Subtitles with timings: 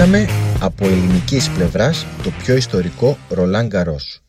[0.00, 0.26] Ζήσαμε
[0.60, 4.22] από ελληνικής πλευράς το πιο ιστορικό Ρολάν Γκαρός.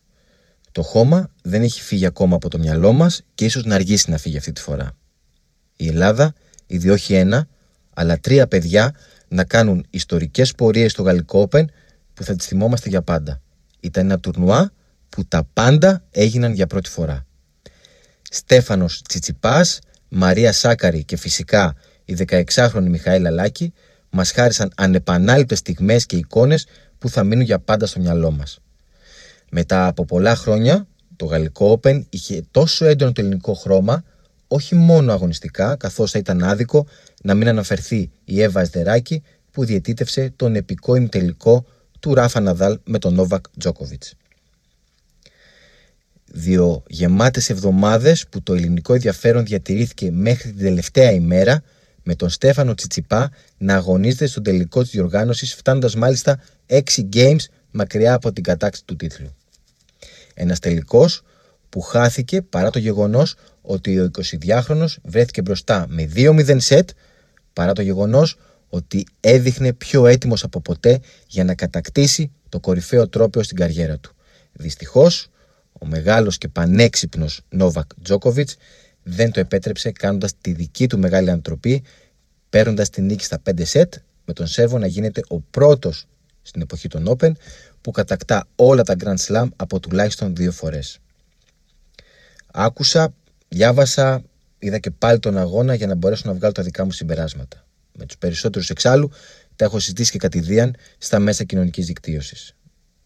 [0.72, 4.18] Το χώμα δεν έχει φύγει ακόμα από το μυαλό μας και ίσως να αργήσει να
[4.18, 4.96] φύγει αυτή τη φορά.
[5.76, 6.34] Η Ελλάδα,
[6.66, 7.48] ήδη όχι ένα,
[7.94, 8.94] αλλά τρία παιδιά
[9.28, 11.64] να κάνουν ιστορικές πορείες στο Γαλλικό Open
[12.14, 13.40] που θα τις θυμόμαστε για πάντα.
[13.80, 14.72] Ήταν ένα τουρνουά
[15.08, 17.26] που τα πάντα έγιναν για πρώτη φορά.
[18.30, 19.78] Στέφανος Τσιτσιπάς,
[20.08, 23.72] Μαρία Σάκαρη και φυσικά η 16χρονη Μιχαήλ Λάκη
[24.12, 26.66] μας χάρισαν ανεπανάληπτες στιγμές και εικόνες
[26.98, 28.60] που θα μείνουν για πάντα στο μυαλό μας.
[29.50, 34.04] Μετά από πολλά χρόνια, το Γαλλικό Open είχε τόσο έντονο το ελληνικό χρώμα,
[34.48, 36.86] όχι μόνο αγωνιστικά, καθώς θα ήταν άδικο
[37.22, 41.64] να μην αναφερθεί η Εύα Εσδεράκη που διαιτήτευσε τον επικό ημιτελικό
[42.00, 44.14] του Ράφα Ναδάλ με τον Νόβακ Τζόκοβιτς.
[46.24, 51.62] Δύο γεμάτες εβδομάδες που το ελληνικό ενδιαφέρον διατηρήθηκε μέχρι την τελευταία ημέρα
[52.02, 56.80] με τον Στέφανο Τσιτσιπά να αγωνίζεται στον τελικό της διοργάνωσης φτάνοντας μάλιστα 6
[57.12, 59.34] games μακριά από την κατάξη του τίτλου.
[60.34, 61.22] Ένας τελικός
[61.68, 64.10] που χάθηκε παρά το γεγονός ότι ο
[64.46, 66.90] 22χρονος βρέθηκε μπροστά με 2-0 σετ
[67.52, 68.36] παρά το γεγονός
[68.68, 74.14] ότι έδειχνε πιο έτοιμος από ποτέ για να κατακτήσει το κορυφαίο τρόπαιο στην καριέρα του.
[74.52, 75.28] Δυστυχώς,
[75.72, 78.56] ο μεγάλος και πανέξυπνος Νόβακ Τζόκοβιτς
[79.02, 81.82] δεν το επέτρεψε κάνοντας τη δική του μεγάλη αντροπή
[82.50, 83.94] παίρνοντας την νίκη στα 5 σετ
[84.24, 86.06] με τον Σέρβο να γίνεται ο πρώτος
[86.42, 87.32] στην εποχή των Open
[87.80, 90.98] που κατακτά όλα τα Grand Slam από τουλάχιστον δύο φορές.
[92.52, 93.14] Άκουσα,
[93.48, 94.22] διάβασα,
[94.58, 97.64] είδα και πάλι τον αγώνα για να μπορέσω να βγάλω τα δικά μου συμπεράσματα.
[97.92, 99.10] Με τους περισσότερους εξάλλου
[99.56, 102.54] τα έχω συζητήσει και κατηδίαν στα μέσα κοινωνικής δικτύωσης.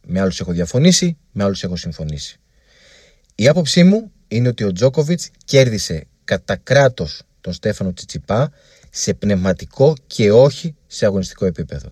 [0.07, 2.41] Με άλλους έχω διαφωνήσει, με άλλους έχω συμφωνήσει.
[3.35, 8.51] Η άποψή μου είναι ότι ο Τζόκοβιτς κέρδισε κατά κράτος τον Στέφανο Τσιτσιπά
[8.91, 11.91] σε πνευματικό και όχι σε αγωνιστικό επίπεδο.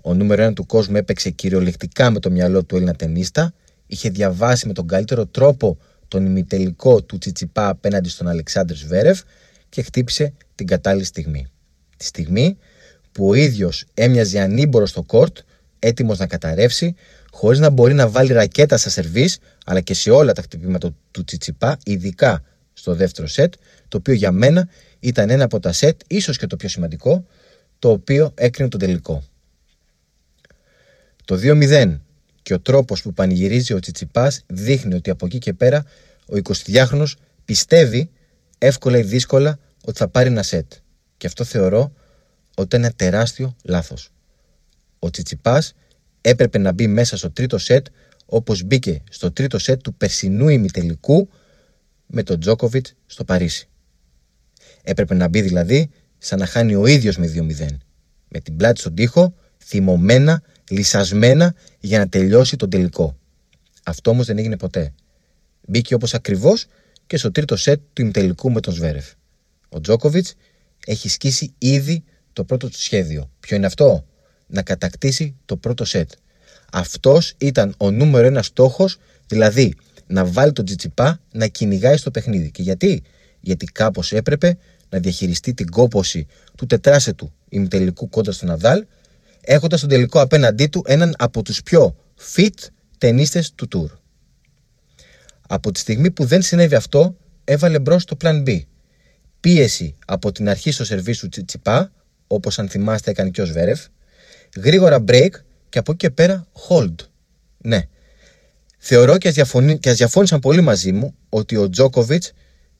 [0.00, 3.54] Ο νούμερο ένα του κόσμου έπαιξε κυριολεκτικά με το μυαλό του Έλληνα ταινίστα,
[3.86, 5.78] είχε διαβάσει με τον καλύτερο τρόπο
[6.08, 9.20] τον ημιτελικό του Τσιτσιπά απέναντι στον Αλεξάνδρ Σβέρεφ
[9.68, 11.46] και χτύπησε την κατάλληλη στιγμή.
[11.96, 12.58] Τη στιγμή
[13.12, 15.38] που ο ίδιος έμοιαζε ανήμπορος στο κόρτ,
[15.78, 16.94] έτοιμος να καταρρεύσει,
[17.30, 21.24] χωρίς να μπορεί να βάλει ρακέτα στα σερβίς, αλλά και σε όλα τα χτυπήματα του
[21.24, 22.42] Τσιτσιπά, ειδικά
[22.72, 23.54] στο δεύτερο σετ,
[23.88, 24.68] το οποίο για μένα
[25.00, 27.26] ήταν ένα από τα σετ, ίσως και το πιο σημαντικό,
[27.78, 29.22] το οποίο έκρινε τον τελικό.
[31.24, 32.00] Το 2-0
[32.42, 35.84] και ο τρόπος που πανηγυρίζει ο Τσιτσιπάς δείχνει ότι από εκεί και πέρα
[36.26, 37.06] ο 22χρονο
[37.44, 38.10] πιστεύει
[38.58, 40.72] εύκολα ή δύσκολα ότι θα πάρει ένα σετ.
[41.16, 41.92] Και αυτό θεωρώ
[42.54, 44.10] ότι είναι ένα τεράστιο λάθος.
[45.06, 45.74] Ο Τσιτσιπάς
[46.20, 47.86] έπρεπε να μπει μέσα στο τρίτο σετ
[48.26, 51.28] όπως μπήκε στο τρίτο σετ του περσινού ημιτελικού
[52.06, 53.68] με τον Τζόκοβιτς στο Παρίσι.
[54.82, 57.66] Έπρεπε να μπει δηλαδή σαν να χάνει ο ίδιος με 2-0.
[58.28, 59.34] Με την πλάτη στον τοίχο,
[59.64, 63.16] θυμωμένα, λυσασμένα για να τελειώσει τον τελικό.
[63.84, 64.92] Αυτό όμως δεν έγινε ποτέ.
[65.66, 66.66] Μπήκε όπως ακριβώς
[67.06, 69.12] και στο τρίτο σετ του ημιτελικού με τον Σβέρεφ.
[69.68, 70.34] Ο Τζόκοβιτς
[70.86, 73.30] έχει σκίσει ήδη το πρώτο του σχέδιο.
[73.40, 74.06] Ποιο είναι αυτό;
[74.46, 76.10] Να κατακτήσει το πρώτο σετ.
[76.72, 79.74] Αυτός ήταν ο νούμερο ένας στόχος, δηλαδή
[80.06, 82.50] να βάλει τον Τζιτσιπά να κυνηγάει στο παιχνίδι.
[82.50, 83.02] Και γιατί;
[83.40, 84.58] Γιατί κάπως έπρεπε
[84.88, 88.84] να διαχειριστεί την κόποση του τετράσετου ημιτελικού κόντρα στον Ναδάλ,
[89.40, 91.96] έχοντας τον τελικό απέναντί του έναν από τους πιο
[92.34, 92.54] fit
[92.98, 93.90] ταινίστες του τουρ.
[95.48, 98.60] Από τη στιγμή που δεν συνέβη αυτό, έβαλε μπρος το plan B.
[99.40, 101.92] Πίεση από την αρχή στο σερβίς του Τσιτσιπά,
[102.26, 103.84] όπως αν θυμάστε έκανε και ο Σβέρεφ,
[104.56, 105.30] γρήγορα break
[105.68, 106.94] και από εκεί και πέρα hold.
[107.58, 107.82] Ναι.
[108.78, 112.24] Θεωρώ και ας, και ας διαφώνησαν πολύ μαζί μου ότι ο Τζόκοβιτ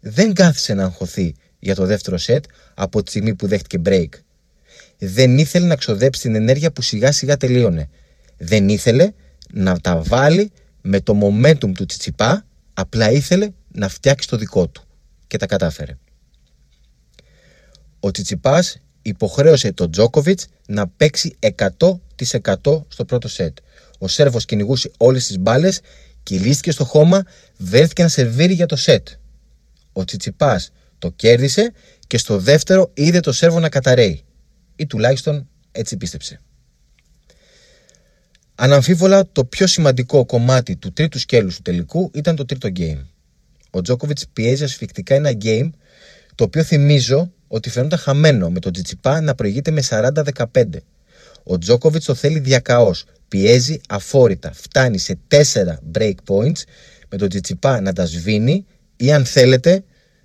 [0.00, 2.44] δεν κάθισε να αγχωθεί για το δεύτερο σετ
[2.74, 4.08] από τη στιγμή που δέχτηκε break.
[4.98, 7.88] Δεν ήθελε να ξοδέψει την ενέργεια που σιγά σιγά τελείωνε.
[8.36, 9.12] Δεν ήθελε
[9.52, 14.82] να τα βάλει με το momentum του Τσιτσιπά, απλά ήθελε να φτιάξει το δικό του.
[15.26, 15.98] Και τα κατάφερε.
[18.00, 23.56] Ο Τσιτσιπάς υποχρέωσε τον Τζόκοβιτς να παίξει 100% στο πρώτο σετ.
[23.98, 25.80] Ο Σέρβος κυνηγούσε όλες τις μπάλες,
[26.22, 27.22] κυλίστηκε στο χώμα,
[27.56, 29.08] βρέθηκε να σερβίρει για το σετ.
[29.92, 31.72] Ο Τσιτσιπάς το κέρδισε
[32.06, 34.24] και στο δεύτερο είδε το Σέρβο να καταραίει.
[34.76, 36.40] Ή τουλάχιστον έτσι πίστεψε.
[38.54, 43.04] Αναμφίβολα το πιο σημαντικό κομμάτι του τρίτου σκέλους του τελικού ήταν το τρίτο game.
[43.70, 45.70] Ο Τζόκοβιτς πιέζει ασφικτικά ένα game
[46.34, 50.64] το οποίο θυμίζω ότι φαίνονταν χαμένο με τον Τζιτσιπά να προηγείται με 40-15.
[51.42, 53.04] Ο Τζόκοβιτς το θέλει διακαώς.
[53.28, 54.52] Πιέζει αφόρητα.
[54.52, 55.36] Φτάνει σε 4
[55.92, 56.62] break points
[57.08, 58.66] με τον Τζιτσιπά να τα σβήνει
[58.96, 59.84] ή αν θέλετε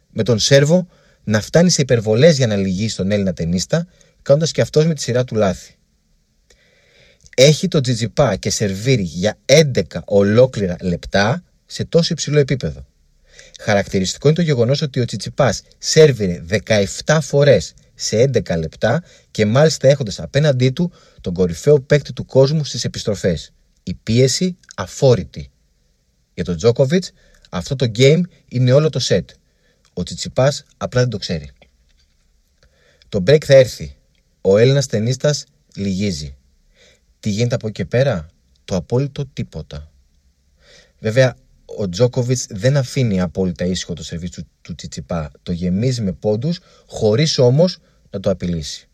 [0.09, 0.87] με τον Σέρβο
[1.23, 3.87] να φτάνει σε υπερβολές για να λυγίσει τον Έλληνα ταινίστα,
[4.21, 5.75] κάνοντας και αυτός με τη σειρά του λάθη.
[7.35, 12.85] έχει το τζιτζιπά και σερβίρει για 11 ολόκληρα λεπτά σε τόσο υψηλό επίπεδο.
[13.63, 16.43] Χαρακτηριστικό είναι το γεγονός ότι ο Τσιτσιπάς σερβίρε
[17.05, 20.91] 17 φορές σε 11 λεπτά και μάλιστα έχοντας απέναντί του
[21.21, 23.53] τον κορυφαίο παίκτη του κόσμου στις επιστροφές.
[23.83, 25.51] Η πίεση αφόρητη.
[26.33, 27.11] Για τον Τζόκοβιτς,
[27.49, 29.25] αυτό το game είναι όλο το set.
[29.93, 31.49] Ο Τσιτσιπάς απλά δεν το ξέρει.
[33.09, 33.95] Το break θα έρθει.
[34.41, 35.43] Ο Έλληνας ταινίστας
[35.75, 36.35] λυγίζει.
[37.19, 38.29] Τι γίνεται από εκεί και πέρα,
[38.65, 39.91] το απόλυτο τίποτα.
[40.99, 41.35] Βέβαια,
[41.77, 45.31] ο Τζόκοβιτς δεν αφήνει απόλυτα ήσυχο το σερβίς του, του Τσιτσιπά.
[45.43, 47.77] Το γεμίζει με πόντους, χωρίς όμως
[48.09, 48.89] να το απειλήσει.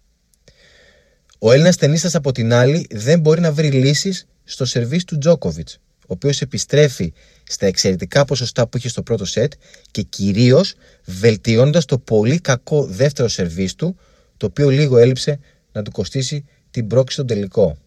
[1.40, 5.80] Ο Έλληνας ταινίστας από την άλλη δεν μπορεί να βρει λύσεις στο σερβίς του Τζόκοβιτς,
[6.02, 7.14] ο οποίος επιστρέφει
[7.44, 9.54] στα εξαιρετικά ποσοστά που είχε στο πρώτο σετ
[9.92, 10.76] και κυρίως
[11.06, 13.98] βελτιώνοντας το πολύ κακό δεύτερο σερβίς του,
[14.38, 15.40] το οποίο λίγο έλειψε
[15.72, 17.78] να του κοστίσει την πρόξη στον τελικό.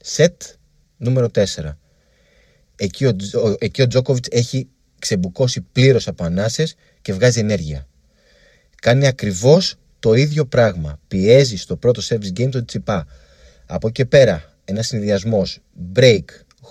[0.00, 0.42] Σετ
[0.96, 1.44] νούμερο 4.
[2.82, 3.16] Εκεί ο,
[3.58, 4.68] εκεί ο Τζόκοβιτς έχει
[4.98, 7.88] ξεμπουκώσει πλήρως από ανάσες και βγάζει ενέργεια.
[8.82, 11.00] Κάνει ακριβώς το ίδιο πράγμα.
[11.08, 13.06] Πιέζει στο πρώτο service game τον Τσιπά.
[13.66, 15.58] Από εκεί και πέρα, ένας συνδυασμός
[15.94, 16.24] break,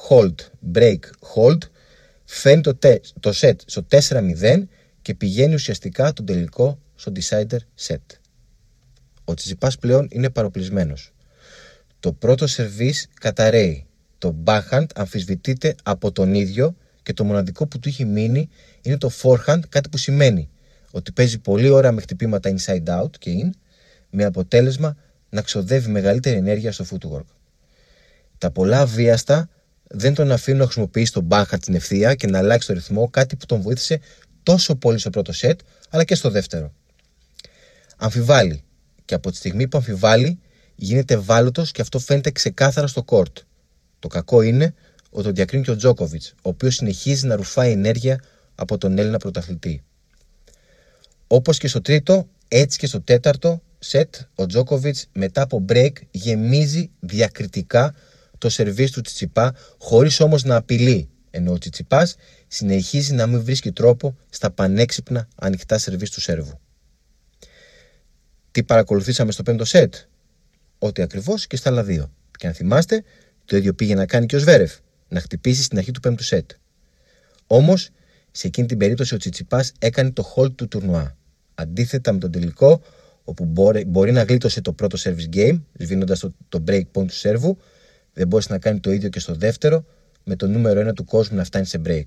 [0.09, 0.35] hold,
[0.73, 0.99] break,
[1.35, 1.57] hold,
[2.25, 2.77] φέρνει το,
[3.19, 4.63] το set στο 4-0
[5.01, 8.17] και πηγαίνει ουσιαστικά τον τελικό στο decider set.
[9.23, 11.13] Ο Τσιπάς πλέον είναι παροπλισμένος.
[11.99, 13.88] Το πρώτο σερβίς καταραίει.
[14.19, 18.49] Το backhand αμφισβητείται από τον ίδιο και το μοναδικό που του έχει μείνει
[18.81, 20.49] είναι το forehand, κάτι που σημαίνει
[20.91, 23.49] ότι παίζει πολύ ώρα με χτυπήματα inside out και in,
[24.09, 24.95] με αποτέλεσμα
[25.29, 27.25] να ξοδεύει μεγαλύτερη ενέργεια στο footwork.
[28.37, 29.49] Τα πολλά βίαστα
[29.87, 33.35] δεν τον αφήνουν να χρησιμοποιήσει τον backhand στην ευθεία και να αλλάξει το ρυθμό, κάτι
[33.35, 33.99] που τον βοήθησε
[34.43, 35.55] τόσο πολύ στο πρώτο set,
[35.89, 36.73] αλλά και στο δεύτερο.
[37.97, 38.63] Αμφιβάλλει.
[39.05, 40.39] Και από τη στιγμή που αμφιβάλλει,
[40.75, 43.33] γίνεται ευάλωτος και αυτό φαίνεται ξεκάθαρα στο court.
[43.99, 44.73] Το κακό είναι
[45.09, 48.23] ότι τον διακρίνει και ο Τζόκοβιτς, ο οποίος συνεχίζει να ρουφάει ενέργεια
[48.55, 49.83] από τον Έλληνα πρωταθλητή.
[51.27, 56.89] Όπως και στο τρίτο, έτσι και στο τέταρτο σετ, ο Τζόκοβιτς μετά από break γεμίζει
[56.99, 57.95] διακριτικά
[58.37, 62.15] το σερβίς του Τσιτσιπά, χωρίς όμως να απειλεί, ενώ ο Τσιτσιπάς
[62.47, 66.59] συνεχίζει να μην βρίσκει τρόπο στα πανέξυπνα ανοιχτά σερβίς του Σέρβου.
[68.51, 69.95] Τι παρακολουθήσαμε στο πέμπτο σετ,
[70.79, 72.11] Ό,τι ακριβώς και στα άλλα δύο.
[72.37, 73.03] Και αν θυμάστε,
[73.49, 76.51] το ίδιο πήγε να κάνει και ο Σβέρεφ, να χτυπήσει στην αρχή του πέμπτου σετ.
[77.47, 77.89] Όμως,
[78.31, 81.17] σε εκείνη την περίπτωση ο Τσιτσιπάς έκανε το hold του τουρνουά.
[81.55, 82.81] Αντίθετα με τον τελικό,
[83.23, 87.15] όπου μπορεί, μπορεί να γλίτωσε το πρώτο service game, σβήνοντας το, το break point του
[87.15, 87.57] σερβου,
[88.13, 89.85] δεν μπορούσε να κάνει το ίδιο και στο δεύτερο,
[90.23, 92.05] με το νούμερο 1 του κόσμου να φτάνει σε break.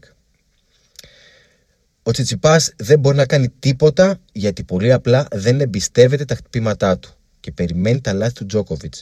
[2.03, 7.17] Ο Τσιτσιπάς δεν μπορεί να κάνει τίποτα γιατί πολύ απλά δεν εμπιστεύεται τα χτυπήματά του
[7.41, 8.95] και περιμένει τα λάθη του Τζόκοβιτ.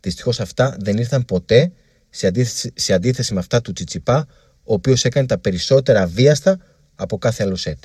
[0.00, 1.72] Δυστυχώς αυτά δεν ήρθαν ποτέ
[2.10, 4.26] σε αντίθεση, σε αντίθεση με αυτά του Τσιτσιπά,
[4.64, 6.58] ο οποίος έκανε τα περισσότερα βίαστα
[6.94, 7.84] από κάθε άλλο σετ.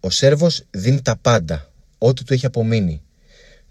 [0.00, 3.02] Ο Σέρβος δίνει τα πάντα, ό,τι του έχει απομείνει.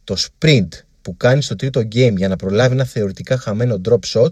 [0.03, 0.67] Το sprint
[1.01, 4.31] που κάνει στο τρίτο game για να προλάβει ένα θεωρητικά χαμένο drop shot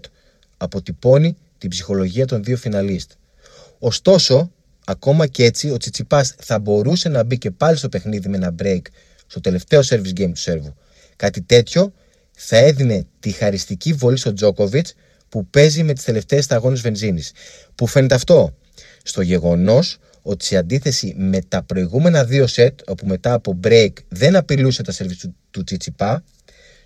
[0.57, 3.11] αποτυπώνει την ψυχολογία των δύο φιναλίστ.
[3.79, 4.51] Ωστόσο,
[4.85, 8.55] ακόμα και έτσι, ο Τσιτσιπάς θα μπορούσε να μπει και πάλι στο παιχνίδι με ένα
[8.63, 8.81] break
[9.27, 10.75] στο τελευταίο service game του Σέρβου.
[11.15, 11.93] Κάτι τέτοιο
[12.35, 14.93] θα έδινε τη χαριστική βολή στον Τζόκοβιτς
[15.29, 17.31] που παίζει με τις τελευταίες σταγόνε βενζίνης.
[17.75, 18.55] Πού φαίνεται αυτό,
[19.03, 24.35] στο γεγονός ότι σε αντίθεση με τα προηγούμενα δύο σετ, όπου μετά από break δεν
[24.35, 26.23] απειλούσε τα service του, του Τσιτσιπά,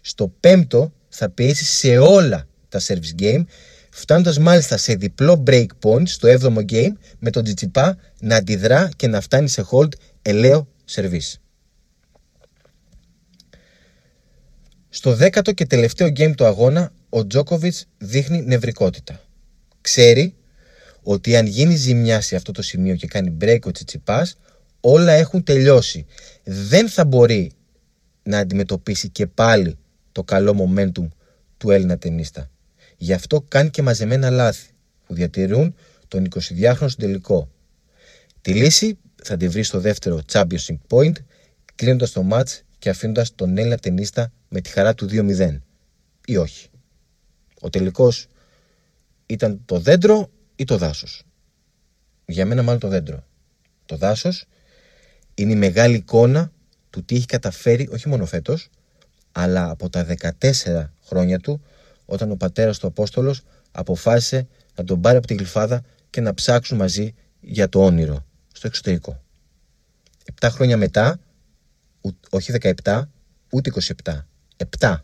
[0.01, 3.43] στο πέμπτο θα πιέσει σε όλα τα service game,
[3.89, 9.07] φτάνοντας μάλιστα σε διπλό break point στο 7ο game με τον Τσιτσιπά να αντιδρά και
[9.07, 9.89] να φτάνει σε hold
[10.21, 11.33] ελαίο service.
[14.89, 19.21] Στο δέκατο και τελευταίο game του αγώνα, ο Τζόκοβιτ δείχνει νευρικότητα.
[19.81, 20.35] Ξέρει
[21.01, 24.37] ότι αν γίνει ζημιά σε αυτό το σημείο και κάνει break ο Τσιτσιπάς,
[24.79, 26.05] όλα έχουν τελειώσει.
[26.43, 27.51] Δεν θα μπορεί
[28.23, 29.77] να αντιμετωπίσει και πάλι
[30.11, 31.07] το καλό momentum
[31.57, 32.49] του Έλληνα ταινίστα.
[32.97, 34.69] Γι' αυτό κάνει και μαζεμένα λάθη
[35.05, 35.75] που διατηρούν
[36.07, 37.49] τον 22χρονο στον τελικό.
[38.41, 41.13] Τη λύση θα τη βρει στο δεύτερο championship point,
[41.75, 45.59] κλείνοντας το match και αφήνοντας τον Έλληνα ταινίστα με τη χαρά του 2-0
[46.25, 46.67] ή όχι.
[47.59, 48.27] Ο τελικός
[49.25, 51.23] ήταν το δέντρο ή το δάσος.
[52.25, 53.23] Για μένα μάλλον το δέντρο.
[53.85, 54.45] Το δάσος
[55.35, 56.51] είναι η μεγάλη εικόνα
[56.89, 58.69] του τι έχει καταφέρει όχι μόνο φέτος,
[59.31, 61.61] αλλά από τα 14 χρόνια του
[62.05, 66.77] όταν ο πατέρας του Απόστολος αποφάσισε να τον πάρει από τη γλυφάδα και να ψάξουν
[66.77, 69.21] μαζί για το όνειρο στο εξωτερικό.
[70.25, 71.19] Επτά χρόνια μετά,
[72.29, 72.53] όχι
[72.83, 73.01] 17,
[73.51, 73.71] ούτε
[74.03, 74.25] 27,
[74.79, 74.97] 7.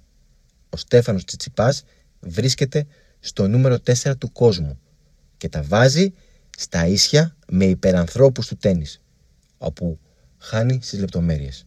[0.69, 1.83] ο Στέφανος Τσιτσιπάς
[2.19, 2.85] βρίσκεται
[3.19, 4.79] στο νούμερο 4 του κόσμου
[5.37, 6.13] και τα βάζει
[6.57, 9.01] στα ίσια με υπερανθρώπους του τέννις,
[9.57, 9.99] όπου
[10.37, 11.65] χάνει στις λεπτομέρειες.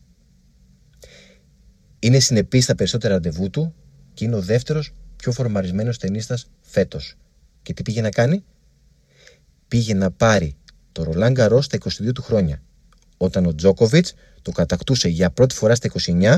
[1.98, 3.74] Είναι συνεπής στα περισσότερα ραντεβού του
[4.14, 7.16] και είναι ο δεύτερος πιο φορμαρισμένος ταινίστας φέτος.
[7.62, 8.44] Και τι πήγε να κάνει;
[9.68, 10.56] Πήγε να πάρει
[10.92, 12.62] το Ρολάν Γκαρό στα 22 του χρόνια,
[13.18, 16.36] όταν ο Τζόκοβιτς το κατακτούσε για πρώτη φορά στα 29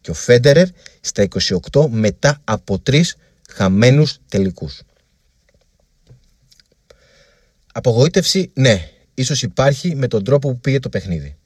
[0.00, 0.66] και ο Φέντερερ
[1.00, 1.28] στα
[1.72, 3.16] 28 μετά από τρεις
[3.48, 4.82] χαμένους τελικούς.
[7.72, 11.36] Απογοήτευση, ναι, ίσως υπάρχει με τον τρόπο που πήγε το παιχνίδι.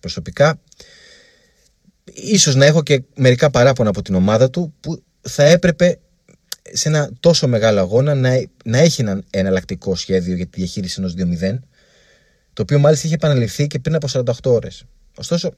[0.00, 0.60] Προσωπικά,
[2.14, 5.98] ίσως να έχω και μερικά παράπονα από την ομάδα του που θα έπρεπε
[6.72, 11.14] σε ένα τόσο μεγάλο αγώνα να, να έχει ένα εναλλακτικό σχέδιο για τη διαχείριση ενός
[11.18, 11.58] 2-0
[12.54, 14.84] το οποίο μάλιστα είχε επαναληφθεί και πριν από 48 ώρες.
[15.16, 15.54] Ωστόσο,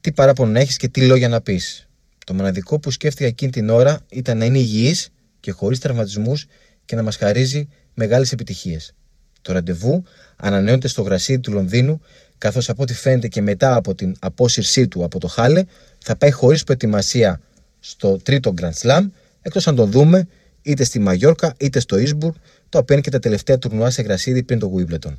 [0.00, 1.88] τι παράπονο να έχεις και τι λόγια να πεις.
[2.26, 5.08] Το μοναδικό που σκέφτηκα εκείνη την ώρα ήταν να είναι υγιής
[5.40, 6.46] και χωρίς τραυματισμούς
[6.84, 8.94] και να μας χαρίζει μεγάλες επιτυχίες.
[9.42, 10.02] Το ραντεβού
[10.36, 12.00] ανανεώνεται στο γρασίδι του Λονδίνου,
[12.38, 15.64] καθώς από ό,τι φαίνεται και μετά από την απόσυρσή του από το Χάλε,
[15.98, 17.40] θα πάει χωρίς προετοιμασία
[17.80, 19.08] στο τρίτο Grand Slam,
[19.42, 20.28] εκτός αν τον δούμε
[20.62, 22.34] είτε στη Μαγιόρκα είτε στο Ίσμπουργκ,
[22.68, 25.16] το οποίο είναι και τα τελευταία τουρνουά σε γρασίδι πριν το Wimbledon.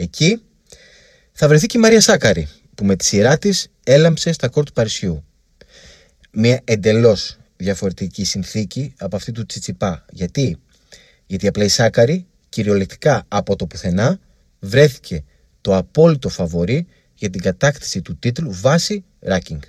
[0.00, 0.42] Εκεί
[1.32, 4.72] θα βρεθεί και η Μαρία Σάκαρη, που με τη σειρά της έλαμψε στα κόρ του
[4.72, 5.24] Παρισιού.
[6.32, 10.04] Μια εντελώς διαφορετική συνθήκη από αυτή του Τσιτσιπά.
[10.10, 10.58] Γιατί,
[11.26, 14.18] Γιατί απλά η Σάκαρη κυριολεκτικά από το πουθενά
[14.58, 15.24] βρέθηκε
[15.60, 19.60] το απόλυτο φαβορή για την κατάκτηση του τίτλου βάσει ranking.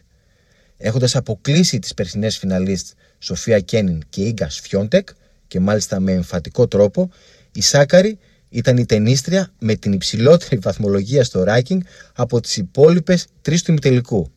[0.77, 2.87] Έχοντας αποκλείσει τις περσινές φιναλίστ
[3.19, 5.09] Σοφία Κένιν και Ίγκα Φιόντεκ
[5.47, 7.11] και μάλιστα με εμφατικό τρόπο,
[7.51, 8.19] η Σάκαρη
[8.49, 11.77] ήταν η ταινίστρια με την υψηλότερη βαθμολογία στο ranking
[12.13, 14.31] από τις υπόλοιπες τρεις του ημιτελικού.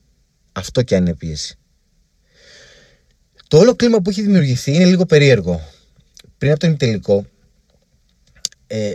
[0.52, 1.56] Αυτό και αν είναι πίεση.
[3.48, 5.60] Το όλο κλίμα που έχει δημιουργηθεί είναι λίγο περίεργο.
[6.38, 7.26] Πριν από το ημιτελικό,
[8.66, 8.92] ε,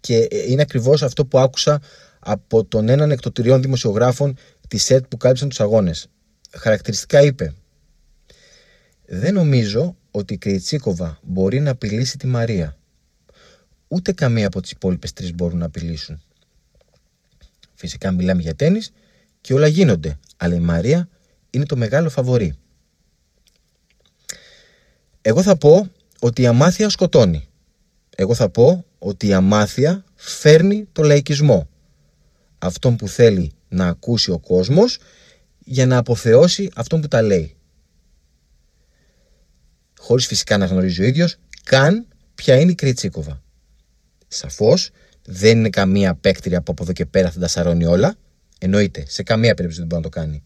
[0.00, 1.80] και είναι ακριβώς αυτό που άκουσα
[2.18, 4.36] από τον έναν εκ των τριών δημοσιογράφων
[4.68, 6.06] της ΣΕΤ που κάλυψαν τους αγώνες.
[6.50, 7.54] Χαρακτηριστικά είπε
[9.06, 12.76] «Δεν νομίζω ότι η Κρυτσίκοβα μπορεί να απειλήσει τη Μαρία.
[13.88, 16.22] Ούτε καμία από τις υπόλοιπες τρεις μπορούν να απειλήσουν.
[17.74, 18.92] Φυσικά μιλάμε για τέννις
[19.40, 21.08] και όλα γίνονται, αλλά η Μαρία
[21.50, 22.58] είναι το μεγάλο φαβορή.
[25.22, 25.90] Εγώ θα πω
[26.20, 27.48] ότι η αμάθεια σκοτώνει.
[28.16, 31.68] Εγώ θα πω ότι η αμάθεια φέρνει το λαϊκισμό.
[32.58, 34.98] Αυτόν που θέλει να ακούσει ο κόσμος
[35.58, 37.56] για να αποθεώσει αυτόν που τα λέει.
[39.98, 43.42] Χωρίς φυσικά να γνωρίζει ο ίδιος καν ποια είναι η Κριτσίκοβα.
[44.28, 44.90] Σαφώς
[45.24, 48.14] δεν είναι καμία παίκτρια που από εδώ και πέρα θα τα σαρώνει όλα.
[48.58, 50.42] Εννοείται, σε καμία περίπτωση δεν μπορεί να το κάνει.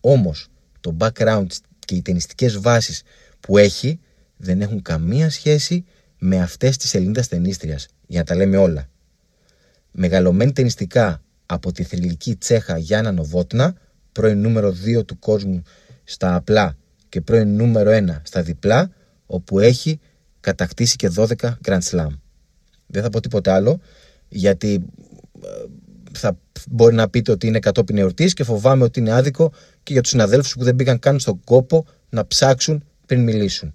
[0.00, 0.48] Όμως
[0.80, 1.46] το background
[1.78, 3.02] και οι ταινιστικές βάσεις
[3.40, 4.00] που έχει
[4.36, 5.84] δεν έχουν καμία σχέση
[6.18, 8.88] με αυτές τις Ελληνίδας ταινίστριας, για να τα λέμε όλα.
[9.90, 13.74] Μεγαλωμένη ταινιστικά από τη θρηλυκή Τσέχα Γιάννα Νοβότνα,
[14.12, 15.62] πρώην νούμερο 2 του κόσμου
[16.04, 16.76] στα απλά
[17.08, 18.90] και πρώην νούμερο 1 στα διπλά,
[19.26, 20.00] όπου έχει
[20.40, 21.34] κατακτήσει και 12
[21.64, 22.18] Grand Slam.
[22.90, 23.80] Δεν θα πω τίποτα άλλο,
[24.28, 24.84] γιατί
[25.42, 25.48] ε,
[26.12, 26.38] θα
[26.70, 29.52] μπορεί να πείτε ότι είναι κατόπιν εορτής και φοβάμαι ότι είναι άδικο
[29.82, 33.74] και για τους συναδέλφους που δεν πήγαν καν στον κόπο να ψάξουν πριν μιλήσουν.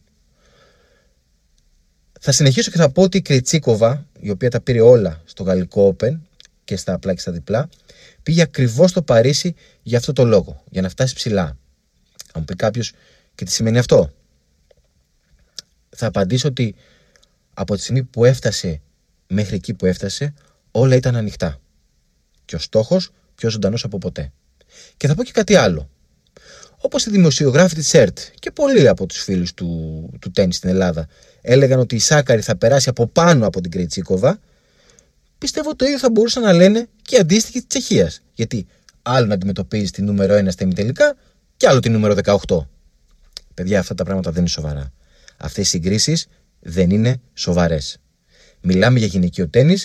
[2.19, 5.95] Θα συνεχίσω και θα πω ότι η Κριτσίκοβα, η οποία τα πήρε όλα στο Γαλλικό
[5.95, 6.19] Open
[6.63, 7.69] και στα απλά και στα διπλά,
[8.23, 11.43] πήγε ακριβώς στο Παρίσι για αυτό το λόγο, για να φτάσει ψηλά.
[11.43, 11.57] Αν
[12.35, 12.93] μου πει κάποιος,
[13.35, 14.11] και τι σημαίνει αυτό;
[15.89, 16.75] Θα απαντήσω ότι
[17.53, 18.81] από τη στιγμή που έφτασε
[19.33, 20.33] μέχρι εκεί που έφτασε,
[20.71, 21.59] όλα ήταν ανοιχτά.
[22.45, 24.31] Και ο στόχος πιο ζωντανός από ποτέ.
[24.97, 25.89] Και θα πω και κάτι άλλο.
[26.77, 31.07] Όπως οι δημοσιογράφοι της ΕΡΤ και πολλοί από τους φίλους του, του τέννη στην Ελλάδα
[31.41, 34.39] έλεγαν ότι η Σάκαρη θα περάσει από πάνω από την Κρετσίκοβα,
[35.37, 38.21] πιστεύω ότι το ίδιο θα μπορούσαν να λένε και αντίστοιχοι της Τσεχίας.
[38.33, 38.67] Γιατί
[39.01, 41.15] άλλο να αντιμετωπίζει τη νούμερο 1 στα ημιτελικά
[41.57, 42.67] και άλλο τη νούμερο 18.
[43.53, 44.91] Παιδιά, αυτά τα πράγματα δεν είναι σοβαρά.
[45.37, 46.27] Αυτές οι συγκρίσεις
[46.59, 47.97] δεν είναι σοβαρές.
[48.65, 49.77] Μιλάμε για γυναικείο τέννη,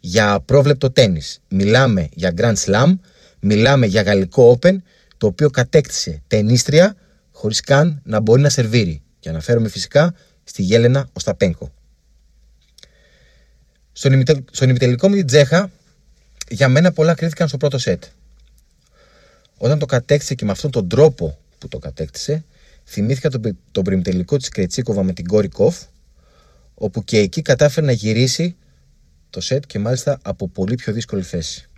[0.00, 1.20] για απρόβλεπτο τέννη.
[1.48, 2.92] Μιλάμε για Grand Slam,
[3.40, 4.76] μιλάμε για γαλλικό Open
[5.16, 6.96] το οποίο κατέκτησε ταινίστρια
[7.32, 9.02] χωρίς καν να μπορεί να σερβίρει.
[9.18, 11.72] Και αναφέρομαι φυσικά στη Γέλενα Οσταπένκο.
[13.92, 15.70] Στον, στον ημιτελικό με την Τζέχα,
[16.48, 18.04] για μένα πολλά κρίθηκαν στο πρώτο σετ.
[19.56, 22.44] Όταν το κατέκτησε και με αυτόν τον τρόπο που το κατέκτησε,
[22.84, 25.82] θυμήθηκα τον, τον πριμιτελικό της Κρετσίκοβα με την Κόρη Κοφ,
[26.78, 28.56] όπου και εκεί κατάφερε να γυρίσει
[29.30, 31.68] το σετ και μάλιστα από πολύ πιο δύσκολη θέση.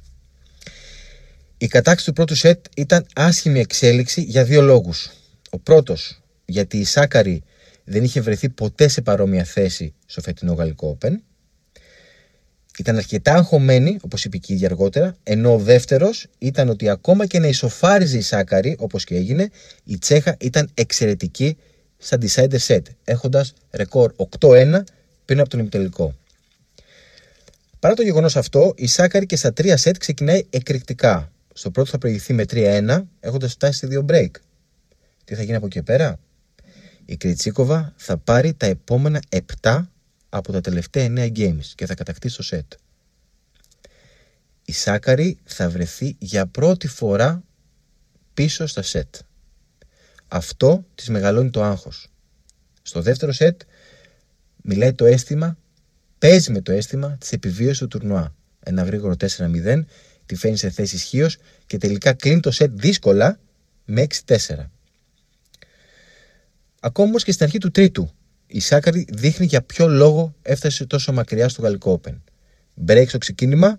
[1.58, 5.10] Η κατάξη του πρώτου σετ ήταν άσχημη εξέλιξη για δύο λόγους.
[5.50, 7.42] Ο πρώτος, γιατί η Σάκαρη
[7.84, 11.12] δεν είχε βρεθεί ποτέ σε παρόμοια θέση στο φετινό Γαλλικό Open.
[12.78, 17.26] Ήταν αρκετά αγχωμένη, όπως είπε και η ίδια αργότερα, ενώ ο δεύτερος ήταν ότι ακόμα
[17.26, 19.50] και να ισοφάριζε η Σάκαρη, όπως και έγινε,
[19.84, 21.56] η Τσέχα ήταν εξαιρετική
[22.00, 24.82] στα decider set, έχοντας ρεκόρ 8-1
[25.24, 26.14] πριν από τον ημιτελικό.
[27.78, 31.32] Παρά το γεγονός αυτό, η Σάκαρη και στα τρία σετ ξεκινάει εκρηκτικά.
[31.52, 34.30] Στο πρώτο θα προηγηθεί με 3-1, έχοντας φτάσει σε δύο break.
[35.24, 36.18] Τι θα γίνει από εκεί πέρα,
[37.04, 39.22] η Κριτσίκοβα θα πάρει τα επόμενα
[39.62, 39.86] 7
[40.28, 42.72] από τα τελευταία 9 games και θα κατακτήσει το σετ.
[44.64, 47.42] Η Σάκαρη θα βρεθεί για πρώτη φορά
[48.34, 49.14] πίσω στα σετ.
[50.32, 52.08] Αυτό της μεγαλώνει το άγχος.
[52.82, 53.60] Στο δεύτερο σετ
[54.62, 55.58] μιλάει το αίσθημα,
[56.18, 58.34] παίζει με το αίσθημα της επιβίωσης του τουρνουά.
[58.60, 59.84] Ένα γρήγορο 4-0,
[60.26, 63.38] τη φαίνει σε θέση ισχύως και τελικά κλείνει το σετ δύσκολα
[63.84, 64.36] με 6-4.
[66.80, 68.10] Ακόμα και στην αρχή του τρίτου,
[68.46, 72.18] η Σάκαρη δείχνει για ποιο λόγο έφτασε τόσο μακριά στο Γαλλικό Open.
[72.86, 73.78] Break στο ξεκίνημα,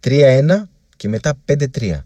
[0.00, 1.98] 3-1 και μετά 5-3.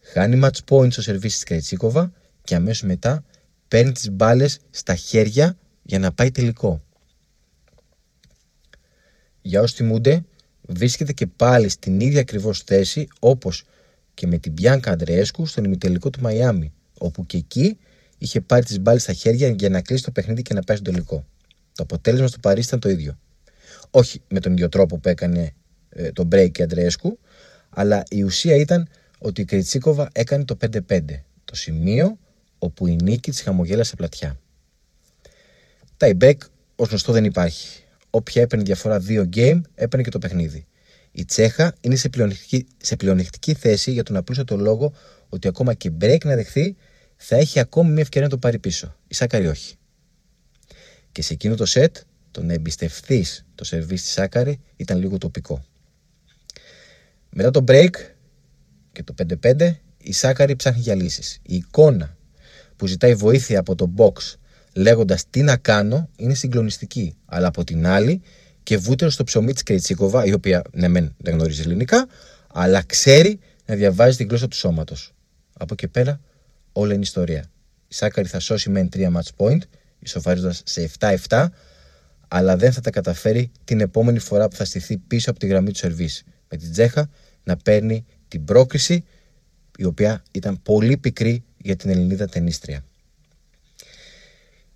[0.00, 2.12] Χάνει match point στο σερβίς της Κρετσίκοβα
[2.46, 3.24] και αμέσως μετά
[3.68, 6.82] παίρνει τις μπάλες στα χέρια για να πάει τελικό.
[9.42, 10.24] Για όσοι θυμούνται,
[10.62, 13.64] βρίσκεται και πάλι στην ίδια ακριβώς θέση όπως
[14.14, 17.78] και με την Bianca Αντρέσκου στον ημιτελικό του Μαϊάμι, όπου και εκεί
[18.18, 20.90] είχε πάρει τις μπάλες στα χέρια για να κλείσει το παιχνίδι και να πάει στο
[20.90, 21.24] τελικό.
[21.72, 23.18] Το αποτέλεσμα στο Παρίσι ήταν το ίδιο.
[23.90, 25.54] Όχι με τον ίδιο τρόπο που έκανε
[25.88, 27.18] ε, το break και Αντρέσκου,
[27.70, 31.00] αλλά η ουσία ήταν ότι η Κριτσίκοβα έκανε το 5-5,
[31.44, 32.18] το σημείο
[32.58, 34.40] όπου η νίκη της χαμογέλασε πλατιά.
[35.96, 36.36] Τα break
[36.76, 37.82] ως γνωστό δεν υπάρχει.
[38.10, 40.66] Όποια έπαιρνε διαφορά δύο game, έπαιρνε και το παιχνίδι.
[41.12, 44.92] Η Τσέχα είναι σε πλεονεκτική, σε πλεονεκτική θέση για τον απλούστατο λόγο
[45.28, 46.76] ότι ακόμα και break να δεχθεί,
[47.16, 48.96] θα έχει ακόμη μια ευκαιρία να το πάρει πίσω.
[49.08, 49.74] Η Σάκαρη όχι.
[51.12, 51.96] Και σε εκείνο το σετ,
[52.30, 55.64] το να εμπιστευτεί το σερβίς της Σάκαρη ήταν λίγο τοπικό.
[57.30, 57.90] Μετά το break
[58.92, 61.38] και το 5-5, η Σάκαρη ψάχνει για λύσεις.
[61.42, 62.15] Η εικόνα
[62.76, 64.34] που ζητάει βοήθεια από το box
[64.72, 67.16] λέγοντας τι να κάνω είναι συγκλονιστική.
[67.24, 68.22] Αλλά από την άλλη
[68.62, 72.06] και βούτυρο στο ψωμί της Κρετσίκοβα, η οποία ναι, μεν δεν γνωρίζει ελληνικά,
[72.52, 75.12] αλλά ξέρει να διαβάζει την γλώσσα του σώματος.
[75.58, 76.20] Από εκεί πέρα
[76.72, 77.44] όλα είναι ιστορία.
[77.88, 79.60] Η Σάκαρη θα σώσει μεν 3 match point,
[79.98, 80.90] ισοφαρίζοντας σε
[81.28, 81.46] 7-7,
[82.28, 85.70] αλλά δεν θα τα καταφέρει την επόμενη φορά που θα στηθεί πίσω από τη γραμμή
[85.70, 86.22] του σερβίς.
[86.48, 87.08] Με την Τζέχα
[87.44, 89.04] να παίρνει την πρόκριση,
[89.76, 92.84] η οποία ήταν πολύ πικρή για την Ελληνίδα ταινίστρια.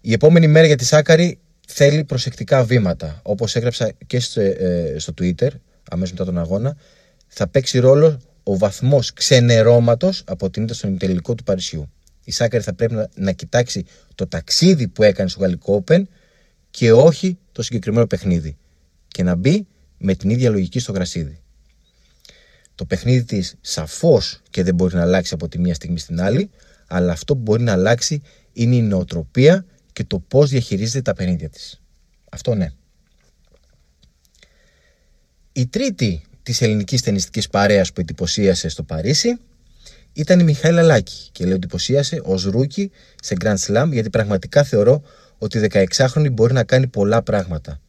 [0.00, 3.20] Η επόμενη μέρα για τη Σάκαρη θέλει προσεκτικά βήματα.
[3.22, 5.48] Όπως έγραψα και στο, ε, στο Twitter,
[5.90, 6.76] αμέσως μετά τον αγώνα,
[7.26, 11.90] θα παίξει ρόλο ο βαθμός ξενερώματος από την ήττα στον τελικό του Παρισιού.
[12.24, 16.02] Η Σάκαρη θα πρέπει να, να κοιτάξει το ταξίδι που έκανε στο Γαλλικό Open
[16.70, 18.56] και όχι το συγκεκριμένο παιχνίδι.
[19.08, 19.66] Και να μπει
[19.98, 21.40] με την ίδια λογική στο γρασίδι.
[22.74, 26.50] Το παιχνίδι της σαφώς και δεν μπορεί να αλλάξει από τη μία στιγμή στην άλλη,
[26.90, 28.22] αλλά αυτό που μπορεί να αλλάξει
[28.52, 31.80] είναι η νοοτροπία και το πώς διαχειρίζεται τα παιχνίδια της.
[32.30, 32.68] Αυτό ναι.
[35.52, 39.38] Η τρίτη της ελληνικής τενιστικής παρέας που εντυπωσίασε στο Παρίσι
[40.12, 42.90] ήταν η Μιχαλάκη και λέω εντυπωσίασε ως rookie
[43.22, 45.02] σε Grand Slam γιατί πραγματικά θεωρώ
[45.38, 47.80] ότι η 16χρονη μπορεί να κάνει πολλά πράγματα.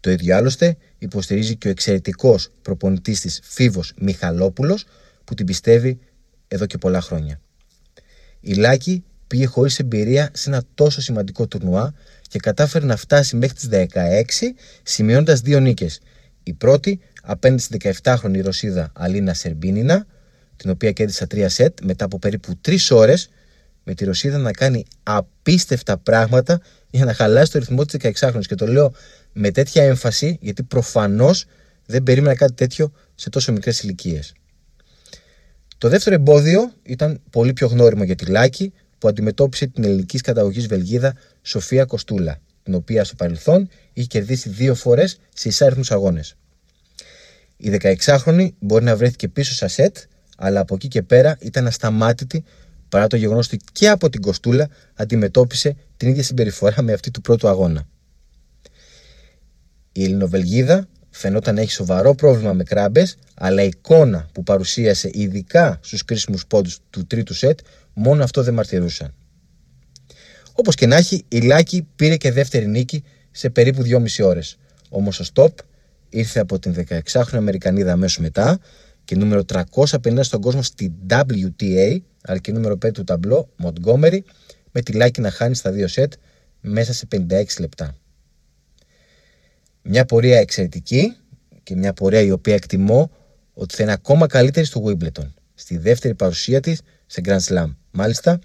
[0.00, 4.84] Το ίδιο άλλωστε υποστηρίζει και ο εξαιρετικός προπονητής της Φίβος Μιχαλόπουλος
[5.24, 5.98] που την πιστεύει
[6.48, 7.40] εδώ και πολλά χρόνια.
[8.46, 11.94] Η Λάκη πήγε χωρίς εμπειρία σε ένα τόσο σημαντικό τουρνουά
[12.28, 13.84] και κατάφερε να φτάσει μέχρι τις 16
[14.82, 16.00] σημειώνοντας δύο νίκες.
[16.42, 20.06] Η πρώτη απέναντι στη 17χρονη Ρωσίδα Αλίνα Σερμπίνινα,
[20.56, 23.28] την οποία κέρδισε 3 σετ μετά από περίπου 3 ώρες,
[23.84, 28.46] με τη Ρωσίδα να κάνει απίστευτα πράγματα για να χαλάσει το ρυθμό της 16χρονη.
[28.46, 28.92] Και το λέω
[29.32, 31.44] με τέτοια έμφαση, γιατί προφανώς
[31.86, 34.32] δεν περίμενα κάτι τέτοιο σε τόσο μικρές ηλικίες.
[35.84, 40.66] Το δεύτερο εμπόδιο ήταν πολύ πιο γνώριμο για τη Λάκη, που αντιμετώπισε την ελληνικής καταγωγής
[40.66, 46.36] Βελγίδα Σοφία Κοστούλα, την οποία στο παρελθόν είχε κερδίσει δύο φορές σε εισάριθμους αγώνες.
[47.56, 49.96] Η 16χρονη μπορεί να βρέθηκε πίσω στα σετ,
[50.36, 52.44] αλλά από εκεί και πέρα ήταν ασταμάτητη
[52.88, 57.20] παρά το γεγονός ότι και από την Κοστούλα αντιμετώπισε την ίδια συμπεριφορά με αυτή του
[57.20, 57.86] πρώτου αγώνα.
[59.92, 65.78] Η Ελληνοβελγίδα φαινόταν να έχει σοβαρό πρόβλημα με κράμπες, αλλά η εικόνα που παρουσίασε ειδικά
[65.82, 67.58] στους κρίσιμους πόντους του τρίτου σετ,
[67.92, 69.14] μόνο αυτό δεν μαρτυρούσαν.
[70.52, 74.58] Όπως και να έχει, η Λάκη πήρε και δεύτερη νίκη σε περίπου 2,5 ώρες.
[74.88, 75.58] Όμως ο Στοπ
[76.08, 78.58] ήρθε από την 16χρονη Αμερικανίδα αμέσως μετά
[79.04, 84.18] και νούμερο 350 στον κόσμο στη WTA, αλλά και νούμερο 5 του ταμπλό, Montgomery,
[84.72, 86.12] με τη Λάκη να χάνει στα δύο σετ
[86.60, 87.96] μέσα σε 56 λεπτά.
[89.86, 91.16] Μια πορεία εξαιρετική
[91.62, 93.10] και μια πορεία η οποία εκτιμώ
[93.54, 97.74] ότι θα είναι ακόμα καλύτερη στο Wimbledon, στη δεύτερη παρουσία της σε Grand Slam.
[97.90, 98.38] Μάλιστα,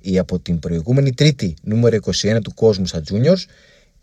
[0.00, 3.44] η από την προηγούμενη τρίτη νούμερο 21 του κόσμου στα Juniors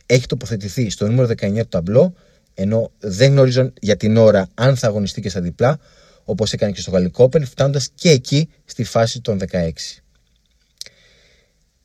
[0.06, 2.14] έχει τοποθετηθεί στο νούμερο 19 του ταμπλό,
[2.54, 5.80] ενώ δεν γνωρίζουν για την ώρα αν θα αγωνιστεί και στα διπλά,
[6.24, 9.72] όπως έκανε και στο Γαλλικό Open, φτάνοντας και εκεί στη φάση των 16.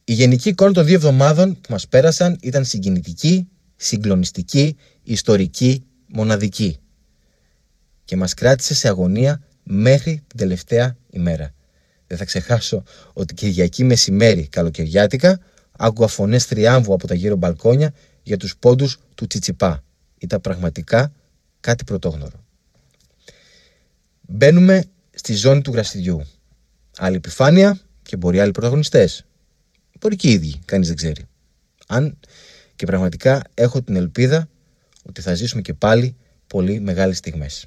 [0.04, 6.78] Η γενική εικόνα των δύο εβδομάδων που μας πέρασαν ήταν συγκινητική, συγκλονιστική, ιστορική, μοναδική.
[8.04, 11.54] Και μας κράτησε σε αγωνία μέχρι την τελευταία ημέρα.
[12.06, 15.40] Δεν θα ξεχάσω ότι Κυριακή μεσημέρι καλοκαιριάτικα
[15.72, 19.84] άκουγα φωνές τριάμβου από τα γύρω μπαλκόνια για τους πόντους του Τσιτσιπά.
[20.18, 21.12] Ήταν πραγματικά
[21.60, 22.44] κάτι πρωτόγνωρο.
[24.20, 26.22] Μπαίνουμε στη ζώνη του γραστιδιού.
[26.96, 29.24] Άλλη επιφάνεια και μπορεί άλλοι πρωταγωνιστές.
[30.00, 31.24] Μπορεί και οι ίδιοι, κανείς δεν ξέρει.
[31.86, 32.18] Αν
[32.76, 34.48] και πραγματικά έχω την ελπίδα
[35.08, 36.16] ότι θα ζήσουμε και πάλι
[36.46, 37.66] πολύ μεγάλες στιγμές.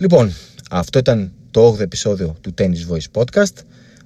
[0.00, 0.32] Λοιπόν,
[0.70, 3.54] αυτό ήταν το 8ο επεισόδιο του Tennis Voice Podcast.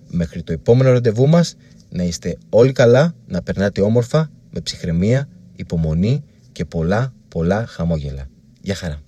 [0.08, 1.56] Μέχρι το επόμενο ραντεβού μας,
[1.88, 8.28] να είστε όλοι καλά, να περνάτε όμορφα, με ψυχραιμία, υπομονή και πολλά πολλά χαμόγελα.
[8.60, 9.05] Γεια χαρά.